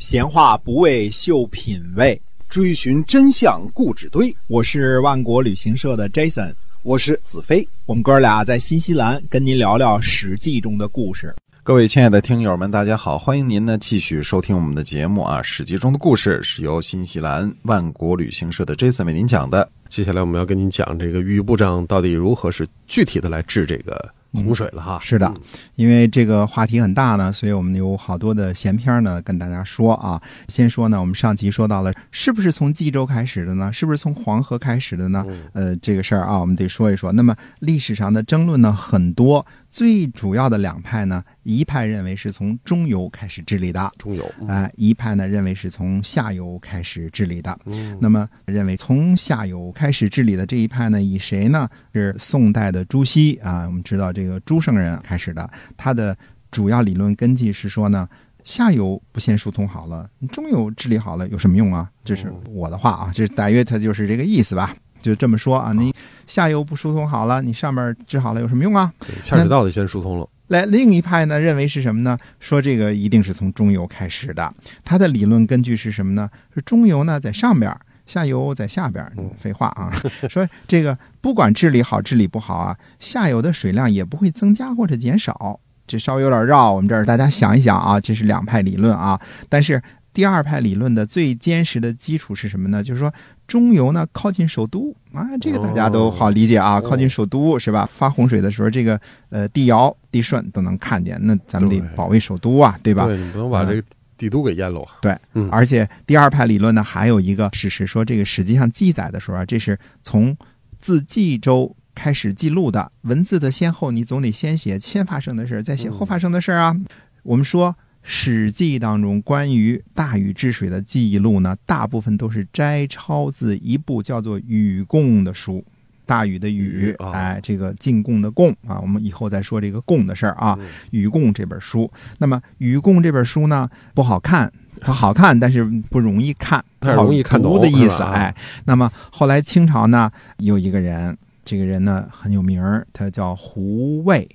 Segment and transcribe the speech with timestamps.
[0.00, 2.18] 闲话不为秀品味，
[2.48, 4.34] 追寻真相固执堆。
[4.46, 7.68] 我是万国旅行社的 Jason，我是子飞。
[7.84, 11.34] 我们哥俩在新西兰跟您聊聊《史记》中的故事。
[11.62, 19.70] 各位亲爱的听友们，大家好，欢迎您呢继续收听我们的节目啊，《史记》中的故事是由新西兰万国旅行社的 Jason 为您讲的。
[19.90, 24.98] 接下来我们要跟您讲这个于部长到底如何是具体的来治这个洪水了哈。
[25.02, 25.32] 是的，
[25.74, 30.20] 因为这个话题很大呢，所以我们有好多的闲篇呢跟大家说啊。
[30.48, 33.72] 先说呢，我们上集说到了，是不是从冀州开始的呢？
[33.72, 35.24] 是不是从黄河开始的呢？
[35.52, 37.12] 呃，这个事儿啊，我们得说一说。
[37.12, 47.56] 那么历史上的争论呢很多，最主要的两派呢，一派认为是从中游开始治理的，中游哎、一派呢认为是从下游开始治理的。
[47.66, 51.68] 嗯那么认为从下游开始治理的这一派呢，以谁呢？
[51.94, 53.64] 是宋代的朱熹啊。
[53.66, 56.16] 我们知道这个朱圣人开始的，他的
[56.50, 58.08] 主要理论根基是说呢，
[58.42, 61.88] 下游不先疏通好了，你中游治理好了有什么用啊？
[62.04, 64.74] 这是我的话啊，这大约它就是这个意思吧。
[65.00, 65.94] 就这么说啊，你
[66.26, 68.92] 下游不疏通好了，你上面治好了有什么用啊？
[69.00, 70.28] 对下水道得先疏通了。
[70.48, 72.18] 来，另一派呢认为是什么呢？
[72.40, 74.52] 说这个一定是从中游开始的。
[74.84, 76.28] 他的理论根据是什么呢？
[76.52, 77.72] 是中游呢在上边，
[78.04, 79.08] 下游在下边。
[79.16, 79.92] 嗯废话啊，
[80.28, 85.60] 说这个不管治理好治理不好啊，下游的水量也不会增加或者减少。
[85.86, 89.20] 这稍微有点绕，我们这儿大家想一想啊，这是两派理论啊。
[89.48, 89.80] 但是
[90.12, 92.82] 第二派理论的最坚实的基础是什么呢？
[92.82, 93.12] 就是说
[93.50, 97.84] 中游呢靠近首都啊，这个大家都好理解啊，哦靠近首都是吧？
[97.90, 98.98] 发洪水的时候，这个
[99.28, 103.06] 呃地尧、地舜都能看见，那咱们得保卫首都啊，对吧？
[103.06, 103.82] 对，你不能把这个
[104.16, 104.92] 帝都给淹了啊。
[105.02, 110.36] 对，嗯而且第二派理论呢，还有一个史实说，这个史记上记载的时候啊，这是从
[110.78, 116.76] 自冀州开始记录的文字的先后，你总得先写先发生的事儿，再写后发生的事儿啊。
[117.24, 117.70] 我们说
[118.02, 125.64] 《史记》当中关于大禹治水的记录呢，大部分都是摘抄自一部叫做《禹贡》的书。
[126.06, 130.58] 大禹的禹哎，这个进贡的贡啊，我们以后再说这个贡的事儿啊。
[130.60, 131.88] 嗯禹贡这本书，
[132.18, 138.02] 那么禹贡这本书呢不好看， 它好看，但是不容易看，不太容易看懂的意思。
[138.02, 144.28] 哎，那么后来清朝呢有一个人，这个人呢很有名儿，他叫胡渭，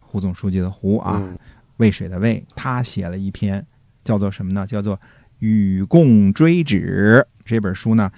[0.00, 1.38] 胡总书记的胡啊，嗯
[1.80, 3.66] 渭水的渭，他写了一篇
[4.04, 4.66] 叫做什么呢？
[4.66, 4.96] 叫做
[5.40, 8.10] 《与共追止》这本书呢。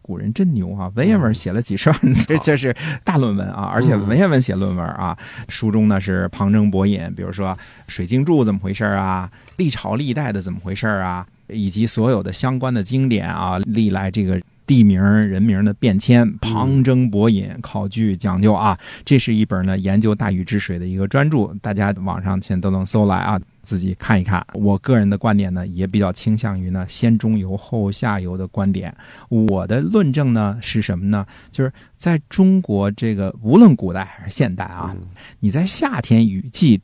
[0.00, 0.90] 古人真牛啊！
[0.94, 2.74] 文言文写了几十万字，这是
[3.04, 3.64] 大论文啊！
[3.64, 5.14] 而且文言文写论文啊，
[5.50, 7.54] 书中呢是旁征博引，比如说
[7.88, 18.78] 水经注怎么回事啊，历朝历代的怎么回事啊，以及所有的相关的经典啊，历来这个地名人名的变迁，旁征博引，考据讲究啊。
[19.02, 24.46] 这是一本呢研究大禹治水的一个专著，大家网上现在都能搜来啊，自己看一看。
[24.52, 28.94] 我个人的观点呢，也比较倾向于呢先中游后下游的观点。
[29.30, 31.24] 我的论证呢是什么呢？
[31.50, 35.08] 就是在中国这个无论古代还是现代啊，嗯
[35.40, 36.78] 你在夏天雨季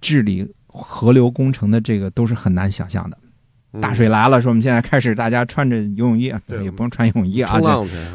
[0.00, 3.18] 治理河流工程的这个都是很难想象的。
[3.80, 7.60] 大水来了，说我们现在开始大家穿着游泳衣，啊对也不用穿游泳衣啊，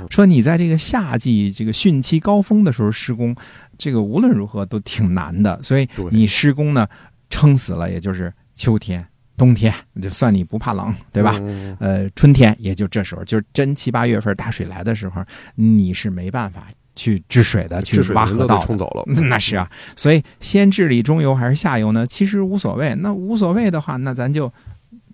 [0.10, 3.36] 说你在这个夏季这个汛期高峰的时候施工，
[3.78, 6.88] 这个无论如何都挺难的，所以你施工呢，
[7.30, 9.06] 撑死了也就是秋天、
[9.38, 11.36] 冬天，就算你不怕冷，对吧？
[11.42, 15.24] 嗯呃，春天也就这时候，就是真七八月份大水来的时候，
[15.56, 19.04] 你是没办法去治水的，去挖河道冲走了。
[19.24, 22.06] 那是啊，所以先治理中游还是下游呢？
[22.06, 22.94] 其实无所谓。
[22.96, 24.52] 那无所谓的话，那咱就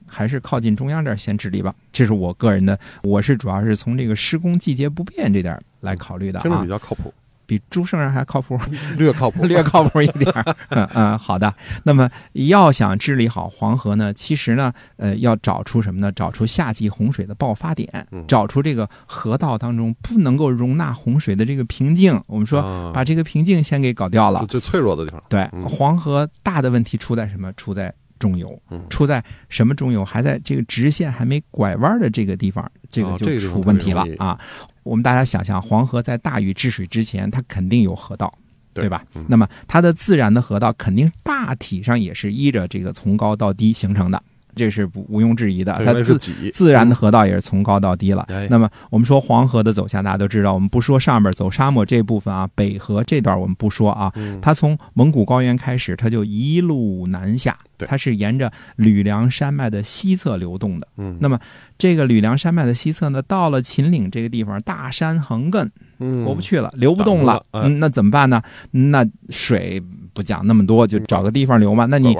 [0.08, 1.74] 还是靠近中央这儿先治理吧。
[1.92, 7.14] 这是我个人的，我是主要是从这个施工季节不变这点儿来考虑的啊听着比，较靠谱，
[7.46, 8.60] 比朱圣人还靠谱。
[8.98, 10.56] 略靠谱， 略靠谱一点儿。
[10.70, 11.54] 嗯嗯，好的。
[11.84, 16.12] 那么要想治理好黄河呢，其实呢，呃，要找出什么呢？
[16.12, 22.22] 找出夏季洪水的爆发点嗯，找出这个河道当中不能够容纳洪水的这个瓶颈。
[22.28, 24.46] 我们说啊把这个瓶颈先给搞掉了。
[24.48, 25.24] 最脆弱的地方。
[25.30, 27.52] 对，嗯黄河大的问题出在什么？
[27.54, 30.04] 出在中游嗯，出在什么中游？
[30.04, 34.40] 还在这个直线还没拐弯的这个地方，这个就出问题了啊！
[34.84, 38.34] 我们大家想象，黄河在大禹治水之前，它肯定有河道。
[38.74, 39.26] 对对吧嗯？
[39.28, 44.22] 那么它的自然的河道肯定大体上也是依着这个从高到低形成的，
[44.58, 45.74] 这是不毋庸置疑的。
[45.74, 48.26] 它它自原来是挤自然的河道也是从高到低了。
[48.30, 60.88] 哎那么我们说黄河的走向，大家都知道，我们不说上面走沙漠这部分啊，北河这段我们不说啊，嗯它从蒙古高原开始，它就一路南下，它是沿着吕梁山脉的西侧流动的。
[60.98, 61.40] 嗯那么
[61.78, 65.70] 这个吕梁山脉的西侧呢，到了秦岭这个地方，大山横亘，
[66.00, 67.46] 嗯过不去了，流不动了
[67.80, 68.42] 那怎么办呢？
[68.72, 69.82] 那水
[70.18, 71.86] 不讲那么多，就找个地方留嘛。
[71.86, 72.18] 那你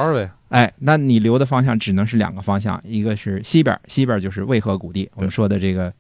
[0.50, 5.92] 哎，那你留的方向只能是两个方向，一个是西边，西边就是渭河谷地，我们说的这个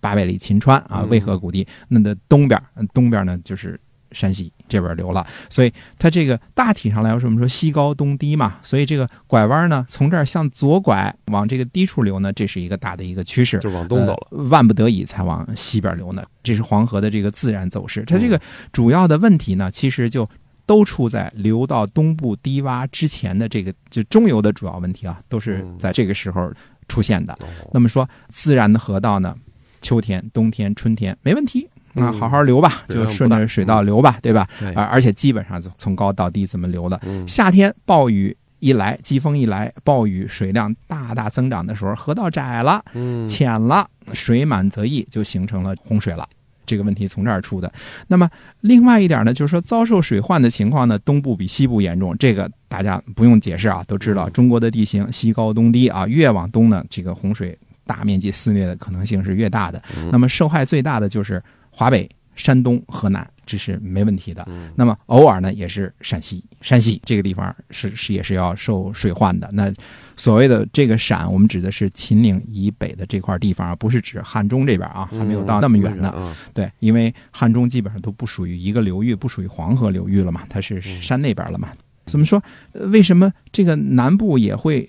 [0.00, 1.64] 八百里秦川啊，嗯渭河谷地。
[1.86, 3.80] 那的东边，嗯东边呢就是
[4.10, 13.60] 山西这边留了，所以它这个大体上来说，我们说西高东低嘛，所以这个拐弯呢，从这儿向左拐往这个低处流呢，这是一个大的一个趋势。
[13.60, 14.26] 就往东走了。
[14.32, 16.22] 呃万不得已才往西边流呢。
[16.42, 18.04] 这是黄河的这个自然走势。
[18.06, 18.40] 它这嗯个
[18.70, 20.28] 主要的问题呢，其实就
[20.66, 26.52] 都出在流到东部低洼之前的这个就中游的主要问题啊，都是嗯在这个时候
[26.88, 27.32] 出现的。
[27.34, 29.34] 哦那么说，自然的河道呢，
[29.80, 31.68] 秋天、冬天、春天没问题。
[31.92, 34.48] 那，嗯好好流吧，就顺着水道流吧，对吧？
[34.58, 37.00] 对而而且基本上就从高到低怎么流的。
[37.04, 46.28] 嗯夏天暴雨一来，季风一来，暴雨水量大大增长的时候，河道窄了，嗯浅了，水满则溢，就形成了洪水了。
[46.66, 47.72] 这个问题从这儿出的。
[48.08, 48.28] 那么
[48.60, 57.56] 另外一点呢，就是说遭受水患的情况呢，东部比西部严重，这个大家不用解释啊，都知道嗯中国的地形西高东低啊，越往东呢，这个洪水
[57.86, 59.82] 大面积肆虐的可能性是越大的。
[59.96, 64.44] 嗯那么受害最大的就是华北、山东、河南，这是没问题的。
[64.48, 69.48] 嗯那么偶尔呢，也是陕西，山西这个地方是是也是要受水患的。
[69.52, 69.72] 那
[70.16, 76.10] 所谓的这个陕，我们指的是秦岭以北的这块地方啊，不是指汉中这边啊，还没有到那么远呢。
[76.10, 76.36] 啊。
[76.52, 81.68] 对，因为汉中基本上都不属于一个流域，不属于黄河流域了嘛，它是山那边了嘛。
[82.06, 82.42] 怎么说？
[82.72, 84.88] 呃为什么这个南部也会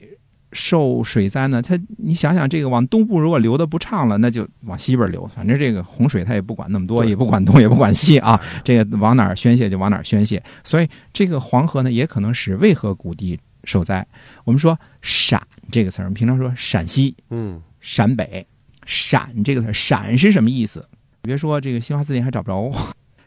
[0.55, 1.61] 受水灾呢？
[1.61, 5.29] 它你想想，这个往东部如果流的不畅了，那就往西边流。
[5.35, 10.41] 反正这个洪水它也不管那么多，也不管东，也不管西啊，这个往哪儿宣泄就往哪儿宣泄。
[10.63, 14.07] 所以这个黄河呢，也可能使渭河谷地受灾。
[14.45, 18.47] 我们说“陕”这个词儿，我们平常说陕西、嗯陕北，
[18.85, 20.87] 陕这个词儿，陕是什么意思？
[21.21, 22.71] 别说这个新华字典还找不着，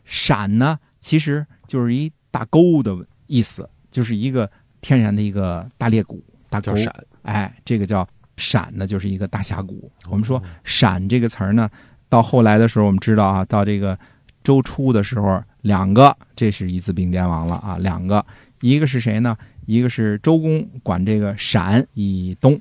[0.04, 2.96] 陕呢其实就是一大沟的
[3.26, 4.50] 意思，就是一个
[4.80, 6.76] 天然的一个大裂谷、大沟叫。
[6.76, 6.94] 陕，
[7.28, 8.08] 哎，这个叫
[8.38, 9.92] 陕呢，就是一个大峡谷。
[10.08, 11.68] 我们说陕这个词儿呢，
[12.08, 13.98] 到后来的时候，我们知道啊，到这个
[14.42, 18.24] 周初的时候，两个，这是一字并肩王了啊，两个，
[18.62, 19.36] 一个是谁呢？
[19.66, 22.58] 一个是周公管这个陕以东，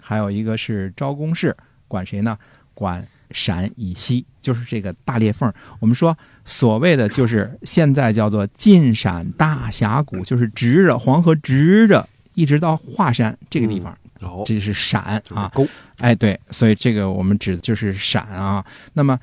[0.00, 1.54] 还有一个是昭公氏
[1.86, 2.38] 管谁呢？
[2.72, 5.52] 管陕以西，就是这个大裂缝。
[5.78, 6.16] 我们说
[6.46, 15.50] 所谓的就是现在叫做晋陕大峡谷，就是直着黄河直着一直到华山这个地方，哦，这是闪啊。
[15.54, 15.66] 勾，
[15.98, 18.64] 哎，对，所以这个我们指的就是闪啊。
[18.94, 19.18] 那么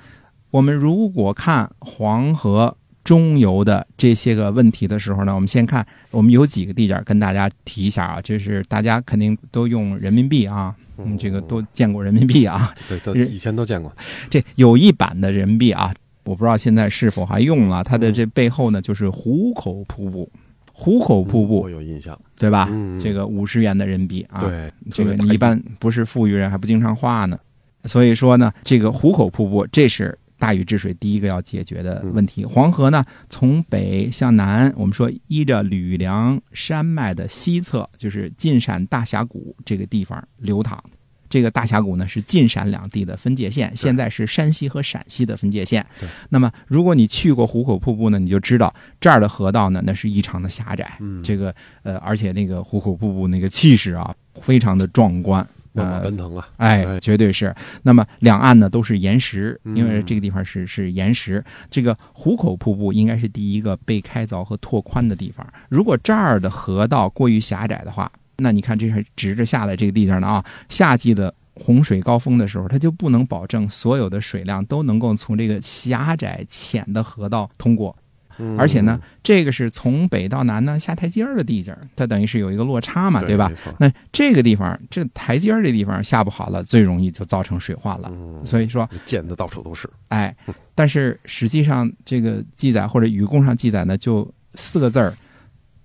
[0.51, 13.91] 我们如果看黄河中游的这些个问题的时候呢，我们先看我们有几个地点跟大家提一下啊，这是大家肯定都用人民币啊，嗯，这个都见过人民币啊，对，都以前都见过，
[14.29, 15.93] 这有一版的人民币啊，
[16.23, 17.83] 我不知道现在是否还用了。
[17.83, 20.31] 它的这背后呢，就是壶口瀑布，
[20.75, 22.67] 壶口瀑我布有印象，对吧？
[22.71, 27.39] 嗯这个五十元的人民币啊，对，这个你一般不是富裕人还不经常画呢。
[27.85, 32.43] 所以说呢，这个壶口瀑布，这是大禹治水第一个要解决的问题。
[32.43, 40.83] 黄河呢，从北向南，我们说依着吕梁山脉的西侧，就是晋陕大峡谷这个地方流淌。
[41.33, 46.07] 这个大峡谷呢是晋陕两地的分界线，现在是山西和陕西的分界线对。
[46.29, 48.71] 那么，如果你去过壶口瀑布呢，你就知道
[49.01, 50.95] 这儿的河道呢那是异常的狭窄。
[50.99, 51.51] 嗯这个
[51.81, 55.43] 呃，而且那个壶口瀑布那个气势啊，非常的壮观。
[55.73, 57.51] 奔腾啊，哎，绝对是。
[57.81, 61.43] 那么两岸呢都是岩石，嗯因为这个地方是是岩石。
[61.71, 65.43] 这个壶口瀑布应该是第一个被开凿和拓宽的地方。
[65.69, 71.33] 如果这儿的河道过于狭窄的话，那你看这是直着下来这个地方呢啊，夏季的。
[71.55, 77.95] 洪水高峰的时候，它就不能保证所有的水量都能够从这个狭窄浅的河道通过，
[78.39, 78.57] 嗯。
[78.57, 83.51] 而且呢，这个是从北到南呢下台阶儿的地界儿，它等于是有一个落差嘛，对吧？
[83.77, 88.09] 那这个地方，这台阶儿这地方下不好了，最容易就造成水患了。
[88.11, 90.35] 嗯，所以说，溅的到处都是，哎，
[90.73, 95.13] 但是实际上这个记载或者禹贡上记载呢，就四个字儿：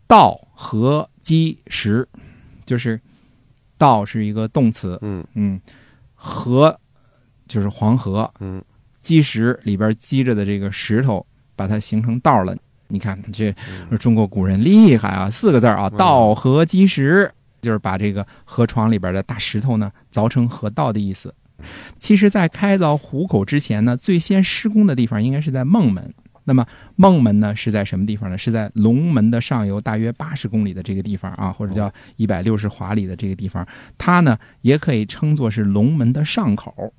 [0.06, 2.08] 道河积石，
[2.68, 3.00] 就是
[3.78, 5.58] 道是一个动词，嗯嗯，
[6.14, 6.78] 河
[7.46, 8.62] 就是黄河，嗯，
[9.00, 11.24] 积石里边积着的这个石头，
[11.56, 12.54] 把它形成道了。
[12.88, 13.54] 你看这
[13.90, 17.32] 嗯中国古人厉害啊，四个字儿啊，嗯道河积石，
[17.62, 21.34] 就是把这个河床里边的大石头呢凿成河道的意思。
[21.98, 26.14] 其实，在开凿壶口之前呢，最先施工的地方应该是在孟门。
[26.48, 28.36] 那么孟门呢是在什么地方呢？
[28.36, 33.64] 是在龙门的上游大约八十公里的这个地方啊，或者叫一百六十华里的这个地方。
[33.96, 36.92] 它呢也可以称作是龙门的上口。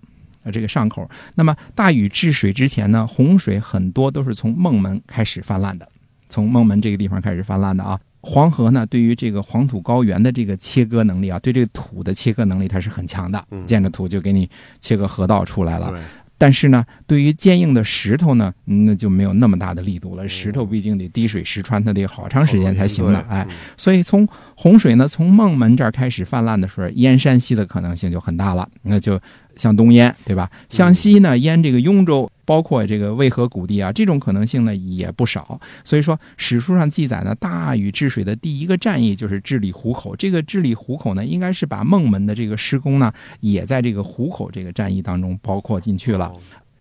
[0.43, 1.09] 啊，这个上口。
[1.35, 5.85] 那么大禹治水之前呢，洪水很多都是从孟门开始泛滥的，
[6.29, 7.99] 从孟门这个地方开始泛滥的啊。
[8.21, 15.93] 黄河呢，对于这个黄土高原的这个切割能力啊，对这个土的切割能力它是很强的，嗯见着土就给你切个河道出来了。
[16.39, 20.27] 对，但是呢，对于坚硬的石头呢，嗯那就没有那么大的力度了。
[20.27, 23.23] 石头毕竟得滴水石穿，它得好长时间才行呢。
[23.29, 28.67] 哎，嗯所以从洪水呢，从孟门这儿开始泛滥的时候，淹山西的可能性就很大了。
[28.83, 29.19] 那就
[29.59, 30.49] 向东淹，对吧？
[30.69, 35.59] 向西呢，淹这个雍州，包括这个渭河谷地啊，这种可能性呢也不少。
[35.83, 40.15] 所以说，史书上记载呢，大禹治水的第一个战役就是治理湖口。
[40.15, 46.27] 这个治理湖口呢，应该是把孟门的这个施工呢，也在这个湖口这个战役当中包括进去了。
[46.27, 46.37] 哦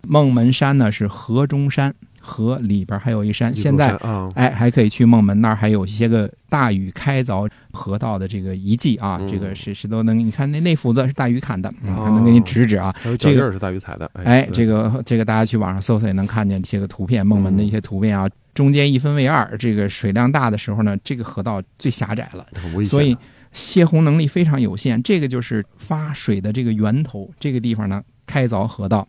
[0.06, 9.28] 孟门山呢是河中山，河里边还有一山，现在啊，哎，还可以去孟门那儿，还有一些个大禹开凿河道的这个遗迹啊，嗯。
[9.28, 12.94] 这个是是都能，你看那那斧子是大禹砍的，嗯，哦还能给你指指啊。
[13.18, 22.46] 这个是大禹踩的，哎，这个这个大家去网上搜搜也能看见一些个图片，孟门的一些图片啊，中间一分为二，这个水量大的时候呢，这个河道最狭窄了，
[22.84, 23.16] 所以
[23.52, 29.06] 泄洪能力非常有限，这个就是发水的这个源头，这个地方呢开凿河道。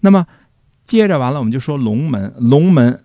[0.00, 0.24] 那么
[0.84, 2.98] 接着完了，我们就说龙门，龙门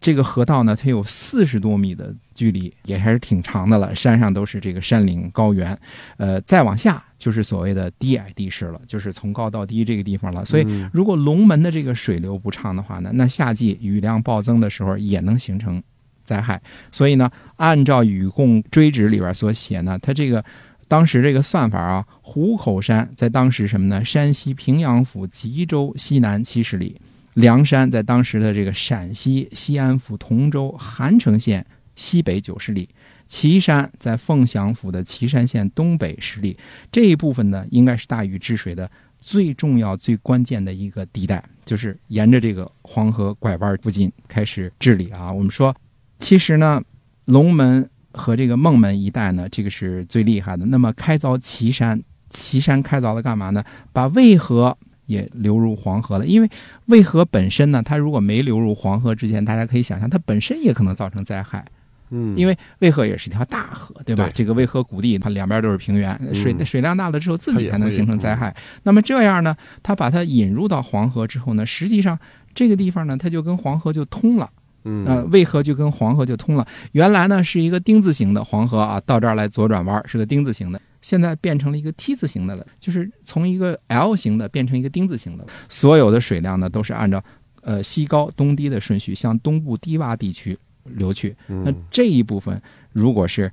[0.00, 3.94] 这个河道呢，它有四十多米的距离，也还是挺长的了。
[3.94, 5.76] 山上都是这个山岭高原，
[6.16, 10.44] 呃，再往下就是所谓的低矮地势了，就是从高到低这个地方了。
[10.44, 15.82] 所以嗯如果龙门的这个水流不畅的话呢，那夏季雨量暴增的时候也能形成
[16.22, 16.62] 灾害。
[16.92, 20.42] 所以呢，按照《禹贡追旨》里边所写呢，它这个
[20.88, 24.02] 当时这个算法啊，虎口山在当时什么呢？
[24.04, 26.98] 山西平阳府吉州西南七十里，
[27.34, 31.64] 梁山在当时的这个陕西西安府同州韩城县
[31.94, 32.88] 西北九十里。
[33.26, 36.56] 岐山在凤翔府的岐山县东北十里，
[36.90, 38.90] 这一部分呢，应该是大禹治水的
[39.20, 45.30] 最重要、最关键的一个地带，就是沿着这个黄河拐弯附近开始治理啊。
[45.30, 45.76] 我们说，
[46.18, 46.82] 其实呢，
[47.26, 47.86] 龙门
[48.18, 50.66] 和这个孟门一带呢，这个是最厉害的。
[50.66, 53.64] 那么开凿岐山，岐山开凿了干嘛呢？
[53.92, 56.26] 把渭河也流入黄河了。
[56.26, 56.50] 因为
[56.86, 61.64] 渭河本身呢，它如果没流入黄河之前，大家可以想象，它本身也可能造成灾害。
[62.10, 64.24] 嗯，因为渭河也是一条大河，对吧？
[64.24, 68.54] 对这个渭河谷地，它两边都是平原，嗯水水量大了之后，自己才能形成灾害。
[68.84, 72.18] 那么这样呢，它把它引入到黄河之后呢，实际上
[72.54, 74.48] 这个地方呢，它就跟黄河就通了。
[74.84, 76.66] 嗯呃，渭河就跟黄河就通了。
[76.92, 85.50] 原来呢是一个丁字形的黄河啊，到这儿来左转弯是个丁字形的，现在变成了一个 T 字形的了，就是从一个 L 型的变成一个丁字形的了。
[85.68, 87.22] 所有的水量呢都是按照
[87.62, 91.36] 呃西高东低的顺序向东部低洼地区流去。
[91.46, 92.60] 那嗯这一部分
[92.92, 93.50] 如果是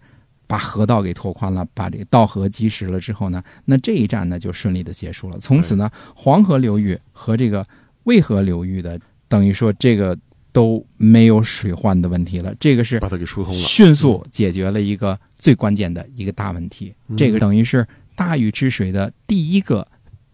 [0.48, 5.40] 把河道给拓宽了，把这个道河基实了之后呢，那这一站呢就顺利的结束了。
[5.40, 7.66] 从此呢，黄河流域和这个
[8.04, 10.16] 渭河流域的，等于说这个
[10.56, 12.56] 都没有水患的问题了。
[12.62, 16.96] 这个是把它给疏通了，迅速解决了一个最关键的一个大问题。
[17.10, 17.86] 嗯这个等于是
[18.16, 19.86] 大禹治水的第一个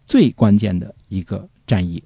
[0.06, 2.00] 最关键的一个战役。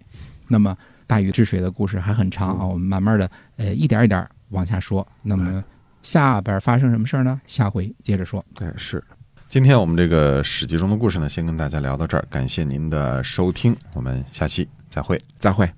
[0.48, 0.74] 那么
[1.06, 5.06] 大禹治水的故事还很长啊，我们慢慢的呃一点一点往下说。
[5.22, 5.62] 那么
[6.02, 7.38] 下边发生什么事儿呢？
[7.46, 8.42] 下回接着说。
[8.60, 9.04] 哎是。
[9.46, 15.20] 今天我们这个史记中的故事呢，先跟大家聊到这儿，感谢您的收听，我们下期再会。
[15.38, 15.70] 再会。